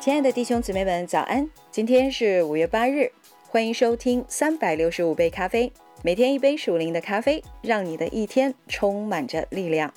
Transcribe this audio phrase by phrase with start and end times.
[0.00, 1.46] 亲爱的弟兄姊妹们，早安！
[1.70, 3.12] 今天是五月八日，
[3.50, 5.70] 欢迎收听三百六十五杯咖啡，
[6.02, 9.92] 每天一杯属灵的咖啡，让你的一天充满着力量。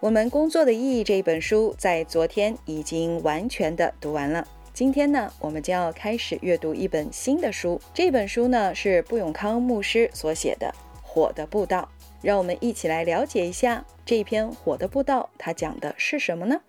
[0.00, 4.44] 我们工作的意义这一本书在昨天已经完全的读完了。
[4.74, 7.80] 今天呢，我们将要开始阅读一本新的书。
[7.94, 10.74] 这本书呢是布永康牧师所写的
[11.06, 11.88] 《火的步道》。
[12.20, 16.60] 让我们一起来了解一下这篇《火的步道》，它讲的是什么呢？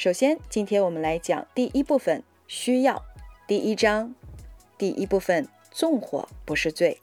[0.00, 3.04] 首先，今天我们来讲第一部分需要。
[3.46, 4.14] 第一章
[4.78, 7.02] 第一部分：纵火不是罪。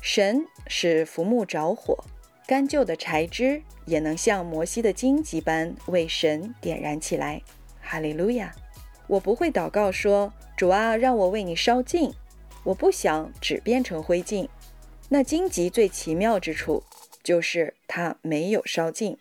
[0.00, 1.96] 神使浮木着火，
[2.44, 7.40] 干旧的柴枝也能像摩西的荆棘般为神点燃起来。
[7.80, 8.52] 哈利路亚！
[9.06, 12.12] 我不会祷告说：“主啊，让我为你烧尽。”
[12.64, 14.48] 我不想只变成灰烬。
[15.08, 16.82] 那荆棘最奇妙之处
[17.22, 19.16] 就是它没有烧尽，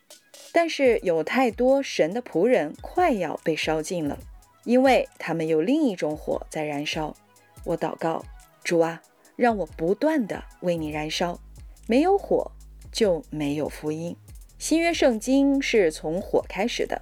[0.52, 4.18] 但是有太多神的仆人快要被烧尽了，
[4.64, 7.16] 因为他们有另一种火在燃烧。
[7.64, 8.24] 我祷告
[8.64, 9.02] ：“主啊，
[9.36, 11.40] 让我不断的为你燃烧。
[11.88, 12.52] 没有火
[12.92, 14.16] 就没有福音。
[14.58, 17.02] 新约圣经是从火开始的。”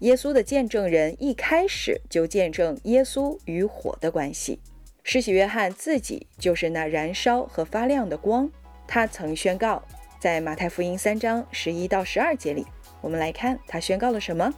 [0.00, 4.60] 耶稣的见证人一开始就见证耶稣与火的关系。
[5.02, 8.50] 施洗约翰自己就是那燃烧和发亮的光。
[8.86, 9.82] 他曾宣告，
[10.18, 12.66] 在马太福音三章十一到十二节里，
[13.02, 14.52] 我们来看他宣告了什么。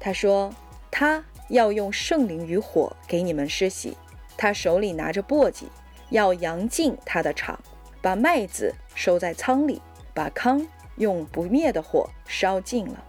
[0.00, 0.52] 他说
[0.90, 3.96] ：“他要用圣灵与火给你们施洗，
[4.36, 5.64] 他手里拿着簸箕，
[6.10, 7.58] 要扬尽他的场，
[8.02, 9.80] 把麦子收在仓里，
[10.12, 13.04] 把糠用不灭的火烧尽了。”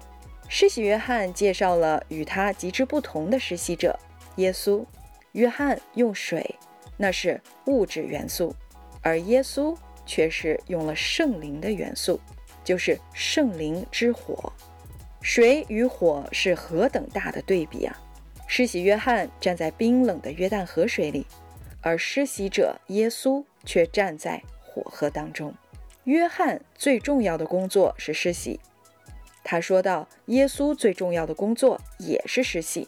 [0.48, 3.98] 施洗约翰介绍了与他极之不同的实习者
[4.36, 4.86] 耶稣。
[5.32, 6.60] 约翰用水，
[6.98, 8.54] 那是物质元素，
[9.02, 9.74] 而耶稣
[10.06, 12.20] 却是用了圣灵的元素，
[12.64, 14.52] 就是圣灵之火。
[15.22, 18.02] 水与火是何等大的对比啊！
[18.48, 21.26] 施洗约翰站在冰冷的约旦河水里，
[21.80, 25.54] 而施洗者耶稣却站在火河当中。
[26.06, 28.60] 约翰最重要的工作是施洗。
[29.44, 32.88] 他说道：“耶稣最重要的工作也是施洗，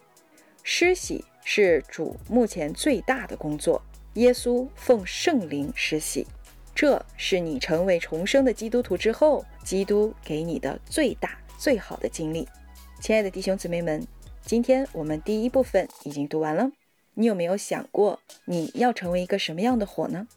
[0.63, 3.81] 施洗是主目前最大的工作。
[4.15, 6.27] 耶稣奉圣灵施洗，
[6.75, 12.47] 这是你成为重生的基督徒之后，基督给你的最大最好的经历。”
[12.99, 14.05] 亲爱的弟兄姊妹们，
[14.41, 16.71] 今天我们第一部分已经读完了。
[17.15, 20.27] 你有没有想过你要成为一个什么样的火呢？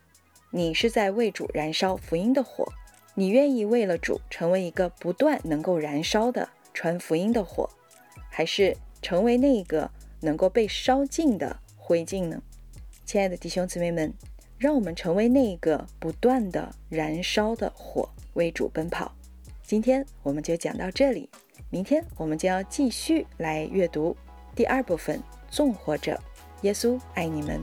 [0.51, 2.71] 你是在为主燃烧福音的火。
[3.15, 7.71] 你愿意为了主成为一个不断能够燃烧的传福音的火，
[8.31, 12.43] 还是成为那个能够被烧尽的灰烬呢？
[13.07, 14.13] 亲爱的弟兄姊妹们，
[14.59, 19.13] 让我们成为那个不断的燃烧的火，为主奔跑。
[19.63, 21.29] 今天我们就讲到这里，
[21.71, 24.17] 明天我们将要继续来阅读
[24.55, 25.23] 第二部分。
[25.51, 26.21] 纵火者，
[26.63, 27.61] 耶稣爱你们。